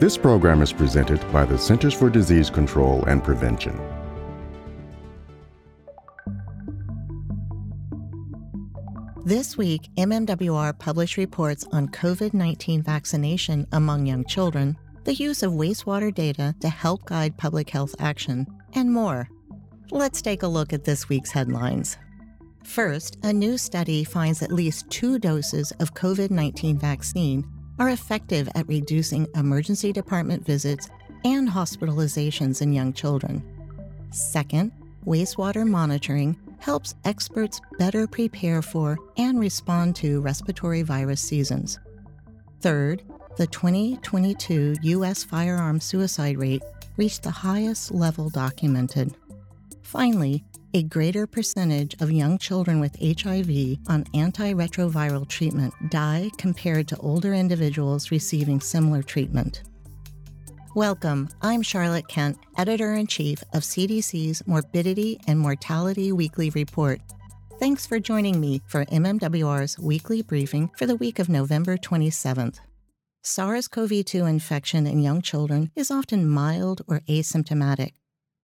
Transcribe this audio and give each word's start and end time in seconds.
This 0.00 0.16
program 0.16 0.62
is 0.62 0.72
presented 0.72 1.20
by 1.30 1.44
the 1.44 1.58
Centers 1.58 1.92
for 1.92 2.08
Disease 2.08 2.48
Control 2.48 3.04
and 3.04 3.22
Prevention. 3.22 3.78
This 9.26 9.58
week, 9.58 9.90
MMWR 9.98 10.78
published 10.78 11.18
reports 11.18 11.66
on 11.72 11.88
COVID 11.88 12.32
19 12.32 12.82
vaccination 12.82 13.66
among 13.72 14.06
young 14.06 14.24
children, 14.24 14.78
the 15.04 15.12
use 15.12 15.42
of 15.42 15.52
wastewater 15.52 16.14
data 16.14 16.54
to 16.60 16.70
help 16.70 17.04
guide 17.04 17.36
public 17.36 17.68
health 17.68 17.94
action, 17.98 18.46
and 18.72 18.90
more. 18.90 19.28
Let's 19.90 20.22
take 20.22 20.42
a 20.42 20.48
look 20.48 20.72
at 20.72 20.84
this 20.84 21.10
week's 21.10 21.30
headlines. 21.30 21.98
First, 22.64 23.18
a 23.22 23.34
new 23.34 23.58
study 23.58 24.04
finds 24.04 24.40
at 24.40 24.50
least 24.50 24.88
two 24.88 25.18
doses 25.18 25.72
of 25.72 25.92
COVID 25.92 26.30
19 26.30 26.78
vaccine 26.78 27.44
are 27.80 27.88
effective 27.88 28.46
at 28.54 28.68
reducing 28.68 29.26
emergency 29.34 29.90
department 29.90 30.44
visits 30.44 30.90
and 31.24 31.48
hospitalizations 31.48 32.60
in 32.60 32.72
young 32.74 32.92
children. 32.92 33.42
Second, 34.12 34.70
wastewater 35.06 35.66
monitoring 35.66 36.36
helps 36.58 36.94
experts 37.06 37.60
better 37.78 38.06
prepare 38.06 38.60
for 38.60 38.98
and 39.16 39.40
respond 39.40 39.96
to 39.96 40.20
respiratory 40.20 40.82
virus 40.82 41.22
seasons. 41.22 41.78
Third, 42.60 43.02
the 43.38 43.46
2022 43.46 44.76
U.S. 44.82 45.24
firearm 45.24 45.80
suicide 45.80 46.36
rate 46.36 46.62
reached 46.98 47.22
the 47.22 47.30
highest 47.30 47.92
level 47.92 48.28
documented. 48.28 49.14
Finally, 49.90 50.44
a 50.72 50.84
greater 50.84 51.26
percentage 51.26 52.00
of 52.00 52.12
young 52.12 52.38
children 52.38 52.78
with 52.78 52.94
HIV 53.00 53.76
on 53.88 54.04
antiretroviral 54.14 55.26
treatment 55.26 55.74
die 55.90 56.30
compared 56.38 56.86
to 56.86 56.96
older 56.98 57.34
individuals 57.34 58.12
receiving 58.12 58.60
similar 58.60 59.02
treatment. 59.02 59.64
Welcome. 60.76 61.28
I'm 61.42 61.62
Charlotte 61.62 62.06
Kent, 62.06 62.38
editor 62.56 62.94
in 62.94 63.08
chief 63.08 63.42
of 63.52 63.62
CDC's 63.64 64.46
Morbidity 64.46 65.18
and 65.26 65.40
Mortality 65.40 66.12
Weekly 66.12 66.50
Report. 66.50 67.00
Thanks 67.58 67.84
for 67.84 67.98
joining 67.98 68.40
me 68.40 68.62
for 68.68 68.84
MMWR's 68.84 69.76
weekly 69.76 70.22
briefing 70.22 70.70
for 70.78 70.86
the 70.86 70.94
week 70.94 71.18
of 71.18 71.28
November 71.28 71.76
27th. 71.76 72.60
SARS 73.24 73.66
CoV 73.66 74.04
2 74.04 74.24
infection 74.24 74.86
in 74.86 75.00
young 75.00 75.20
children 75.20 75.72
is 75.74 75.90
often 75.90 76.28
mild 76.28 76.80
or 76.86 77.00
asymptomatic. 77.08 77.94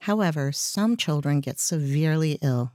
However, 0.00 0.52
some 0.52 0.96
children 0.96 1.40
get 1.40 1.58
severely 1.58 2.38
ill. 2.42 2.72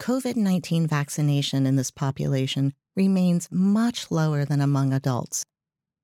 COVID 0.00 0.36
19 0.36 0.86
vaccination 0.86 1.66
in 1.66 1.76
this 1.76 1.90
population 1.90 2.74
remains 2.96 3.48
much 3.50 4.10
lower 4.10 4.44
than 4.44 4.60
among 4.60 4.92
adults. 4.92 5.44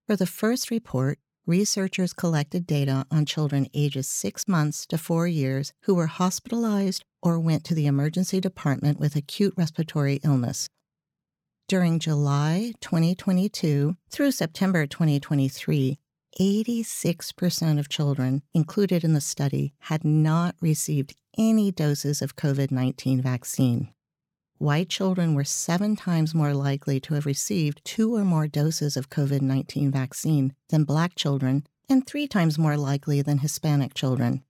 For 0.07 0.17
the 0.17 0.27
first 0.27 0.71
report, 0.71 1.19
researchers 1.47 2.13
collected 2.13 2.67
data 2.67 3.07
on 3.11 3.27
children 3.27 3.67
ages 3.75 4.09
six 4.09 4.47
months 4.47 4.87
to 4.87 4.99
four 4.99 5.27
years 5.27 5.73
who 5.83 5.95
were 5.95 6.07
hospitalized 6.07 7.05
or 7.23 7.41
went 7.41 7.65
to 7.65 7.75
the 7.75 7.87
emergency 7.87 8.41
department 8.41 8.99
with 8.99 9.17
acute 9.17 9.55
respiratory 9.57 10.21
illness. 10.25 10.69
During 11.69 11.99
July 11.99 12.73
2022 12.81 13.97
through 14.11 14.33
September 14.33 14.87
2023, 14.87 15.99
86% 16.39 17.79
of 17.79 17.89
children 17.89 18.43
included 18.55 19.03
in 19.03 19.15
the 19.15 19.21
study 19.21 19.75
had 19.81 20.05
not 20.05 20.55
received 20.61 21.17
any 21.37 21.71
doses 21.73 22.23
of 22.23 22.37
COVID 22.37 22.71
19 22.71 23.21
vaccine. 23.21 23.93
White 24.59 24.91
children 24.91 25.35
were 25.35 25.45
seven 25.45 25.97
times 25.97 26.35
more 26.35 26.53
likely 26.53 27.01
to 27.01 27.15
have 27.15 27.25
received 27.25 27.83
two 27.83 28.15
or 28.15 28.25
more 28.25 28.47
doses 28.47 28.97
of 28.97 29.09
COVID 29.09 29.41
19 29.41 29.91
vaccine 29.91 30.55
than 30.69 30.85
black 30.85 31.15
children, 31.15 31.67
and 31.89 32.07
three 32.07 32.29
times 32.29 32.59
more 32.59 32.77
likely 32.77 33.23
than 33.23 33.39
Hispanic 33.39 33.95
children. 33.95 34.45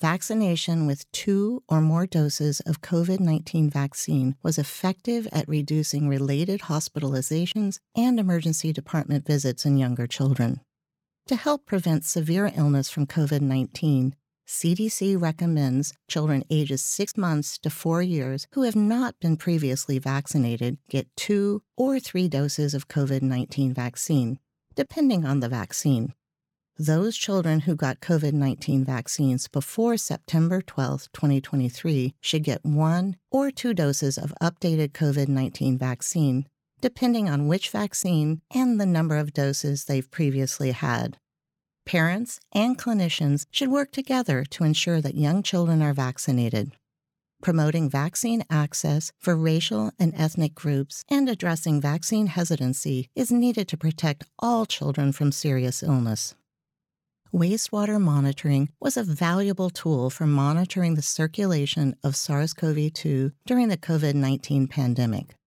Vaccination 0.00 0.86
with 0.86 1.10
two 1.10 1.64
or 1.68 1.80
more 1.80 2.06
doses 2.06 2.60
of 2.60 2.82
COVID 2.82 3.18
19 3.18 3.70
vaccine 3.70 4.36
was 4.42 4.58
effective 4.58 5.26
at 5.32 5.48
reducing 5.48 6.08
related 6.08 6.60
hospitalizations 6.60 7.78
and 7.96 8.20
emergency 8.20 8.72
department 8.72 9.26
visits 9.26 9.64
in 9.64 9.76
younger 9.76 10.06
children. 10.06 10.60
To 11.28 11.36
help 11.36 11.66
prevent 11.66 12.06
severe 12.06 12.50
illness 12.56 12.88
from 12.88 13.06
COVID 13.06 13.42
19, 13.42 14.14
CDC 14.46 15.20
recommends 15.20 15.92
children 16.08 16.42
ages 16.48 16.82
six 16.82 17.18
months 17.18 17.58
to 17.58 17.68
four 17.68 18.00
years 18.00 18.46
who 18.52 18.62
have 18.62 18.74
not 18.74 19.14
been 19.20 19.36
previously 19.36 19.98
vaccinated 19.98 20.78
get 20.88 21.14
two 21.18 21.62
or 21.76 22.00
three 22.00 22.28
doses 22.28 22.72
of 22.72 22.88
COVID 22.88 23.20
19 23.20 23.74
vaccine, 23.74 24.38
depending 24.74 25.26
on 25.26 25.40
the 25.40 25.50
vaccine. 25.50 26.14
Those 26.78 27.14
children 27.14 27.60
who 27.60 27.76
got 27.76 28.00
COVID 28.00 28.32
19 28.32 28.86
vaccines 28.86 29.48
before 29.48 29.98
September 29.98 30.62
12, 30.62 31.12
2023, 31.12 32.14
should 32.22 32.42
get 32.42 32.64
one 32.64 33.16
or 33.30 33.50
two 33.50 33.74
doses 33.74 34.16
of 34.16 34.32
updated 34.40 34.92
COVID 34.92 35.28
19 35.28 35.76
vaccine 35.76 36.46
depending 36.80 37.28
on 37.28 37.48
which 37.48 37.70
vaccine 37.70 38.40
and 38.54 38.80
the 38.80 38.86
number 38.86 39.16
of 39.16 39.32
doses 39.32 39.84
they've 39.84 40.10
previously 40.10 40.72
had. 40.72 41.18
Parents 41.86 42.38
and 42.52 42.78
clinicians 42.78 43.46
should 43.50 43.70
work 43.70 43.92
together 43.92 44.44
to 44.50 44.64
ensure 44.64 45.00
that 45.00 45.14
young 45.14 45.42
children 45.42 45.80
are 45.80 45.94
vaccinated. 45.94 46.72
Promoting 47.40 47.88
vaccine 47.88 48.44
access 48.50 49.12
for 49.18 49.36
racial 49.36 49.92
and 49.98 50.12
ethnic 50.16 50.54
groups 50.54 51.04
and 51.08 51.28
addressing 51.28 51.80
vaccine 51.80 52.26
hesitancy 52.26 53.08
is 53.14 53.30
needed 53.30 53.68
to 53.68 53.76
protect 53.76 54.24
all 54.38 54.66
children 54.66 55.12
from 55.12 55.32
serious 55.32 55.82
illness. 55.82 56.34
Wastewater 57.32 58.00
monitoring 58.00 58.70
was 58.80 58.96
a 58.96 59.04
valuable 59.04 59.70
tool 59.70 60.10
for 60.10 60.26
monitoring 60.26 60.94
the 60.94 61.02
circulation 61.02 61.94
of 62.02 62.16
SARS 62.16 62.54
CoV 62.54 62.92
2 62.92 63.32
during 63.46 63.68
the 63.68 63.76
COVID 63.76 64.14
19 64.14 64.66
pandemic. 64.66 65.37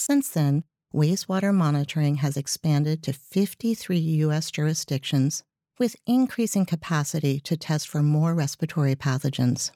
Since 0.00 0.30
then, 0.30 0.64
wastewater 0.94 1.52
monitoring 1.52 2.14
has 2.24 2.38
expanded 2.38 3.02
to 3.02 3.12
53 3.12 3.98
U.S. 3.98 4.50
jurisdictions 4.50 5.42
with 5.78 5.94
increasing 6.06 6.64
capacity 6.64 7.38
to 7.40 7.54
test 7.54 7.86
for 7.86 8.02
more 8.02 8.34
respiratory 8.34 8.96
pathogens. 8.96 9.72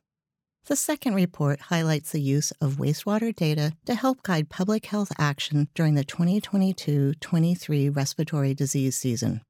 The 0.64 0.76
second 0.76 1.14
report 1.14 1.60
highlights 1.68 2.12
the 2.12 2.22
use 2.22 2.52
of 2.52 2.76
wastewater 2.76 3.36
data 3.36 3.74
to 3.84 3.94
help 3.94 4.22
guide 4.22 4.48
public 4.48 4.86
health 4.86 5.12
action 5.18 5.68
during 5.74 5.94
the 5.94 6.04
2022 6.04 7.12
23 7.20 7.90
respiratory 7.90 8.54
disease 8.54 8.96
season. 8.96 9.42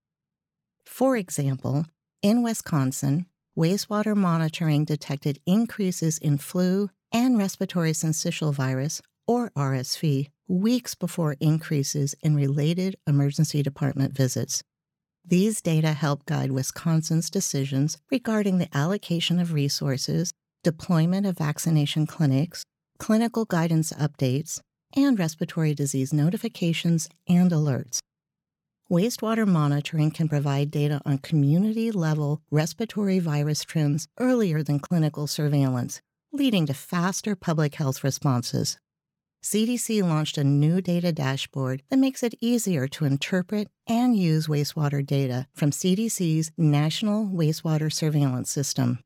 For 0.84 1.16
example, 1.16 1.86
in 2.20 2.42
Wisconsin, 2.42 3.26
wastewater 3.56 4.16
monitoring 4.16 4.84
detected 4.84 5.38
increases 5.46 6.18
in 6.18 6.36
flu 6.36 6.90
and 7.12 7.38
respiratory 7.38 7.92
syncytial 7.92 8.52
virus, 8.52 9.00
or 9.28 9.50
RSV, 9.50 10.30
weeks 10.48 10.94
before 10.94 11.36
increases 11.40 12.14
in 12.22 12.34
related 12.34 12.96
emergency 13.06 13.62
department 13.62 14.14
visits. 14.14 14.62
These 15.24 15.62
data 15.62 15.92
help 15.92 16.26
guide 16.26 16.52
Wisconsin's 16.52 17.30
decisions 17.30 17.96
regarding 18.10 18.58
the 18.58 18.68
allocation 18.76 19.38
of 19.38 19.54
resources, 19.54 20.32
deployment 20.62 21.24
of 21.26 21.38
vaccination 21.38 22.06
clinics, 22.06 22.64
clinical 22.98 23.46
guidance 23.46 23.92
updates, 23.92 24.60
and 24.94 25.18
respiratory 25.18 25.74
disease 25.74 26.12
notifications 26.12 27.08
and 27.28 27.50
alerts. 27.50 28.00
Wastewater 28.90 29.46
monitoring 29.46 30.10
can 30.10 30.28
provide 30.28 30.70
data 30.70 31.00
on 31.06 31.18
community 31.18 31.90
level 31.90 32.42
respiratory 32.50 33.18
virus 33.18 33.64
trends 33.64 34.06
earlier 34.20 34.62
than 34.62 34.78
clinical 34.78 35.26
surveillance, 35.26 36.02
leading 36.32 36.66
to 36.66 36.74
faster 36.74 37.34
public 37.34 37.76
health 37.76 38.04
responses. 38.04 38.76
CDC 39.44 40.02
launched 40.02 40.38
a 40.38 40.42
new 40.42 40.80
data 40.80 41.12
dashboard 41.12 41.82
that 41.90 41.98
makes 41.98 42.22
it 42.22 42.32
easier 42.40 42.88
to 42.88 43.04
interpret 43.04 43.68
and 43.86 44.16
use 44.16 44.46
wastewater 44.46 45.04
data 45.04 45.46
from 45.52 45.70
CDC's 45.70 46.50
National 46.56 47.26
Wastewater 47.26 47.92
Surveillance 47.92 48.50
System. 48.50 49.00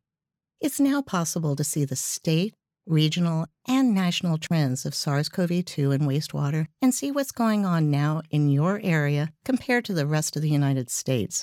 It's 0.60 0.78
now 0.78 1.02
possible 1.02 1.56
to 1.56 1.64
see 1.64 1.84
the 1.84 1.96
state, 1.96 2.54
regional, 2.86 3.46
and 3.66 3.92
national 3.92 4.38
trends 4.38 4.86
of 4.86 4.94
SARS 4.94 5.28
CoV 5.28 5.64
2 5.64 5.90
in 5.90 6.02
wastewater 6.02 6.66
and 6.80 6.94
see 6.94 7.10
what's 7.10 7.32
going 7.32 7.66
on 7.66 7.90
now 7.90 8.22
in 8.30 8.48
your 8.48 8.78
area 8.84 9.32
compared 9.44 9.84
to 9.86 9.92
the 9.92 10.06
rest 10.06 10.36
of 10.36 10.42
the 10.42 10.48
United 10.48 10.88
States. 10.88 11.42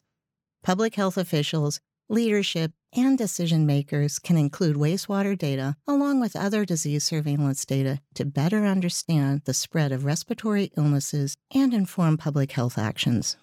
Public 0.63 0.95
health 0.95 1.17
officials 1.17 1.81
Leadership 2.09 2.71
and 2.95 3.17
decision 3.17 3.65
makers 3.65 4.19
can 4.19 4.37
include 4.37 4.75
wastewater 4.75 5.35
data 5.35 5.75
along 5.87 6.19
with 6.19 6.35
other 6.35 6.63
disease 6.63 7.03
surveillance 7.03 7.65
data 7.65 7.99
to 8.13 8.23
better 8.23 8.63
understand 8.63 9.41
the 9.45 9.55
spread 9.55 9.91
of 9.91 10.05
respiratory 10.05 10.71
illnesses 10.77 11.35
and 11.51 11.73
inform 11.73 12.15
public 12.15 12.51
health 12.51 12.77
actions. 12.77 13.37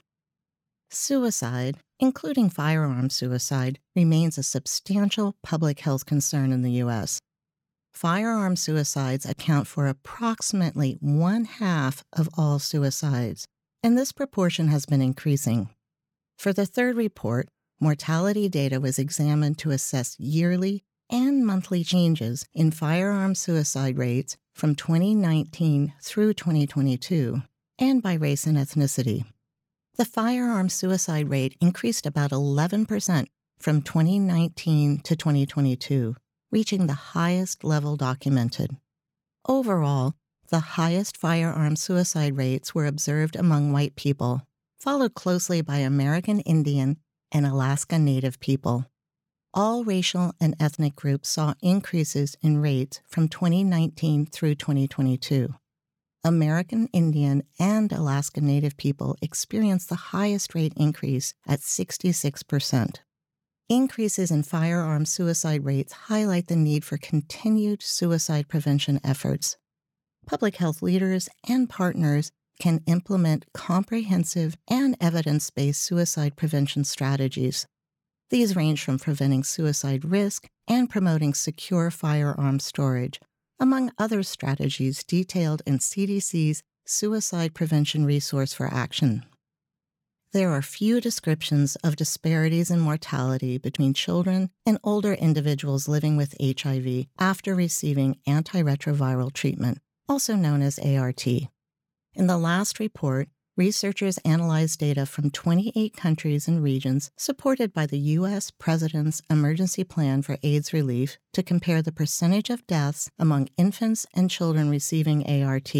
Suicide, 0.91 1.79
including 1.99 2.49
firearm 2.49 3.11
suicide, 3.11 3.81
remains 3.97 4.39
a 4.39 4.45
substantial 4.45 5.35
public 5.43 5.81
health 5.81 6.07
concern 6.07 6.53
in 6.53 6.63
the 6.63 6.79
U.S. 6.83 7.19
Firearm 7.93 8.55
suicides 8.55 9.27
account 9.27 9.67
for 9.67 9.89
approximately 9.89 10.99
one 11.01 11.47
half 11.47 12.05
of 12.13 12.29
all 12.39 12.61
suicides, 12.61 13.45
and 13.83 13.99
this 13.99 14.13
proportion 14.13 14.69
has 14.69 14.87
been 14.87 15.03
increasing. 15.03 15.69
For 16.39 16.53
the 16.53 16.67
third 16.67 16.97
report, 16.97 17.49
mortality 17.83 18.49
data 18.49 18.81
was 18.81 18.97
examined 18.97 19.59
to 19.59 19.73
assess 19.73 20.15
yearly 20.21 20.85
and 21.11 21.45
monthly 21.45 21.83
changes 21.83 22.47
in 22.55 22.71
firearm 22.71 23.35
suicide 23.35 23.99
rates 23.99 24.37
from 24.55 24.77
2019 24.77 25.93
through 26.01 26.33
2022 26.33 27.43
and 27.81 28.01
by 28.01 28.15
race 28.15 28.47
and 28.47 28.57
ethnicity. 28.57 29.25
The 29.97 30.05
firearm 30.05 30.69
suicide 30.69 31.29
rate 31.29 31.57
increased 31.61 32.07
about 32.07 32.31
11% 32.31 33.27
from 33.59 33.83
2019 33.83 35.01
to 35.01 35.17
2022, 35.17 36.15
reaching 36.53 36.87
the 36.87 36.93
highest 36.93 37.65
level 37.65 37.97
documented. 37.97 38.77
Overall, 39.49 40.15
the 40.51 40.61
highest 40.61 41.17
firearm 41.17 41.75
suicide 41.75 42.37
rates 42.37 42.77
were 42.77 42.87
observed 42.87 43.35
among 43.35 43.73
white 43.73 43.97
people, 43.97 44.43
followed 44.79 45.15
closely 45.15 45.63
by 45.63 45.79
American 45.79 46.41
Indian 46.41 46.99
and 47.33 47.47
Alaska 47.47 47.99
Native 47.99 48.39
people. 48.39 48.87
All 49.55 49.85
racial 49.85 50.33
and 50.41 50.55
ethnic 50.61 50.95
groups 50.95 51.29
saw 51.31 51.55
increases 51.61 52.37
in 52.41 52.63
rates 52.63 53.01
from 53.09 53.29
2019 53.29 54.27
through 54.27 54.55
2022. 54.55 55.55
American 56.25 56.87
Indian 56.93 57.43
and 57.59 57.91
Alaska 57.91 58.41
Native 58.41 58.77
people 58.77 59.17
experienced 59.21 59.89
the 59.89 60.13
highest 60.13 60.55
rate 60.55 60.73
increase 60.77 61.35
at 61.49 61.59
66%. 61.59 62.99
Increases 63.69 64.31
in 64.31 64.43
firearm 64.43 65.05
suicide 65.05 65.65
rates 65.65 65.93
highlight 65.93 66.47
the 66.47 66.57
need 66.57 66.85
for 66.85 66.97
continued 66.97 67.83
suicide 67.83 68.47
prevention 68.49 69.01
efforts. 69.03 69.57
Public 70.27 70.57
health 70.57 70.81
leaders 70.81 71.29
and 71.49 71.69
partners 71.69 72.31
can 72.63 72.81
implement 72.87 73.45
comprehensive 73.53 74.57
and 74.69 74.97
evidence 75.01 75.51
based 75.51 75.83
suicide 75.83 76.37
prevention 76.37 76.85
strategies. 76.85 77.67
These 78.31 78.55
range 78.55 78.85
from 78.85 79.01
preventing 79.01 79.43
suicide 79.43 80.05
risk 80.05 80.47
and 80.69 80.89
promoting 80.89 81.35
secure 81.35 81.91
firearm 81.91 82.61
storage 82.61 83.19
among 83.59 83.91
other 83.99 84.23
strategies 84.23 85.03
detailed 85.03 85.63
in 85.67 85.79
CDC's 85.79 86.63
Suicide 86.87 87.53
Prevention 87.53 88.07
Resource 88.07 88.53
for 88.55 88.73
Action. 88.73 89.25
There 90.33 90.51
are 90.51 90.63
few 90.63 91.01
descriptions 91.01 91.75
of 91.83 91.97
disparities 91.97 92.71
in 92.71 92.79
mortality 92.79 93.59
between 93.59 93.93
children 93.93 94.51
and 94.65 94.79
older 94.85 95.15
individuals 95.15 95.89
living 95.89 96.17
with 96.17 96.37
HIV 96.41 97.07
after 97.19 97.57
receiving 97.57 98.19
antiretroviral 98.29 99.33
treatment, 99.33 99.79
also 100.09 100.37
known 100.37 100.63
as 100.63 100.79
ART. 100.79 101.27
In 102.15 102.27
the 102.27 102.37
last 102.37 102.79
report, 102.79 103.29
researchers 103.57 104.19
analyzed 104.19 104.81
data 104.81 105.07
from 105.07 105.31
28 105.31 105.97
countries 105.97 106.47
and 106.47 106.63
regions 106.63 107.11
supported 107.17 107.73
by 107.73 107.87
the 107.87 107.99
U.S. 107.99 108.51
President's 108.51 109.23
Emergency 109.31 109.83
Plan 109.83 110.21
for 110.21 110.37
AIDS 110.43 110.75
Relief 110.75 111.17
to 111.33 111.43
compare 111.43 111.81
the 111.81 111.91
percentage 111.91 112.51
of 112.51 112.67
deaths 112.67 113.11
among 113.19 113.49
infants 113.57 114.07
and 114.15 114.31
children 114.31 114.69
receiving 114.69 115.27
ART. 115.27 115.73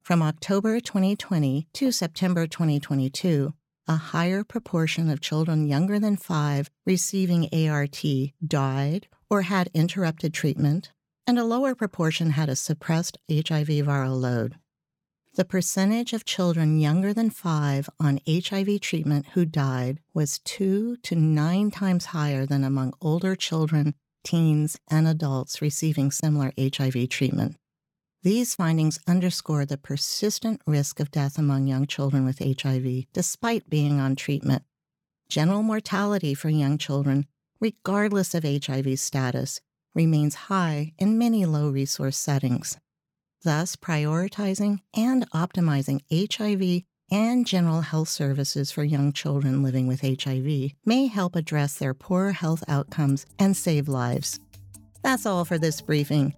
From 0.00 0.22
October 0.22 0.78
2020 0.78 1.66
to 1.74 1.90
September 1.90 2.46
2022, 2.46 3.52
a 3.88 3.96
higher 3.96 4.44
proportion 4.44 5.10
of 5.10 5.20
children 5.20 5.66
younger 5.66 5.98
than 5.98 6.16
five 6.16 6.70
receiving 6.86 7.48
ART 7.52 8.00
died 8.46 9.08
or 9.28 9.42
had 9.42 9.70
interrupted 9.74 10.32
treatment, 10.32 10.92
and 11.26 11.36
a 11.36 11.44
lower 11.44 11.74
proportion 11.74 12.30
had 12.30 12.48
a 12.48 12.54
suppressed 12.54 13.18
HIV 13.28 13.68
viral 13.68 14.20
load 14.20 14.56
the 15.36 15.44
percentage 15.44 16.14
of 16.14 16.24
children 16.24 16.80
younger 16.80 17.12
than 17.12 17.28
five 17.28 17.90
on 18.00 18.20
HIV 18.26 18.80
treatment 18.80 19.26
who 19.34 19.44
died 19.44 20.00
was 20.14 20.38
two 20.38 20.96
to 21.02 21.14
nine 21.14 21.70
times 21.70 22.06
higher 22.06 22.46
than 22.46 22.64
among 22.64 22.94
older 23.02 23.36
children, 23.36 23.94
teens, 24.24 24.78
and 24.90 25.06
adults 25.06 25.60
receiving 25.60 26.10
similar 26.10 26.52
HIV 26.58 27.10
treatment. 27.10 27.56
These 28.22 28.54
findings 28.54 28.98
underscore 29.06 29.66
the 29.66 29.76
persistent 29.76 30.62
risk 30.66 31.00
of 31.00 31.10
death 31.10 31.38
among 31.38 31.66
young 31.66 31.86
children 31.86 32.24
with 32.24 32.38
HIV 32.38 33.04
despite 33.12 33.68
being 33.68 34.00
on 34.00 34.16
treatment. 34.16 34.62
General 35.28 35.62
mortality 35.62 36.32
for 36.32 36.48
young 36.48 36.78
children, 36.78 37.26
regardless 37.60 38.34
of 38.34 38.44
HIV 38.44 38.98
status, 38.98 39.60
remains 39.94 40.34
high 40.34 40.94
in 40.98 41.18
many 41.18 41.44
low 41.44 41.68
resource 41.68 42.16
settings. 42.16 42.78
Thus, 43.42 43.76
prioritizing 43.76 44.80
and 44.96 45.30
optimizing 45.30 46.00
HIV 46.10 46.82
and 47.10 47.46
general 47.46 47.82
health 47.82 48.08
services 48.08 48.72
for 48.72 48.82
young 48.82 49.12
children 49.12 49.62
living 49.62 49.86
with 49.86 50.00
HIV 50.00 50.72
may 50.84 51.06
help 51.06 51.36
address 51.36 51.74
their 51.74 51.94
poor 51.94 52.32
health 52.32 52.64
outcomes 52.68 53.26
and 53.38 53.56
save 53.56 53.88
lives. 53.88 54.40
That's 55.02 55.26
all 55.26 55.44
for 55.44 55.58
this 55.58 55.80
briefing. 55.80 56.34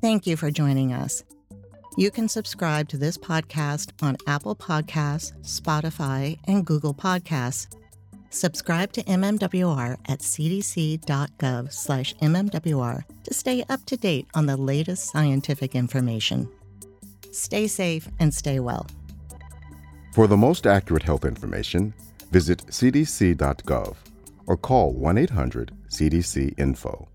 Thank 0.00 0.26
you 0.26 0.36
for 0.36 0.50
joining 0.50 0.92
us. 0.92 1.22
You 1.96 2.10
can 2.10 2.28
subscribe 2.28 2.88
to 2.88 2.96
this 2.96 3.18
podcast 3.18 3.90
on 4.02 4.16
Apple 4.26 4.56
Podcasts, 4.56 5.32
Spotify, 5.42 6.38
and 6.44 6.64
Google 6.64 6.94
Podcasts. 6.94 7.66
Subscribe 8.30 8.92
to 8.92 9.02
MMWR 9.02 9.98
at 10.06 10.20
cdc.gov 10.20 11.72
slash 11.72 12.14
MMWR 12.16 13.04
to 13.24 13.34
stay 13.34 13.64
up 13.68 13.84
to 13.86 13.96
date 13.96 14.28
on 14.34 14.46
the 14.46 14.56
latest 14.56 15.10
scientific 15.10 15.74
information. 15.74 16.48
Stay 17.32 17.66
safe 17.66 18.08
and 18.20 18.32
stay 18.32 18.60
well. 18.60 18.86
For 20.12 20.26
the 20.26 20.36
most 20.36 20.66
accurate 20.66 21.02
health 21.02 21.24
information, 21.24 21.92
visit 22.30 22.64
cdc.gov 22.66 23.96
or 24.46 24.56
call 24.56 24.92
1 24.92 25.18
800 25.18 25.72
CDC 25.88 26.58
Info. 26.58 27.09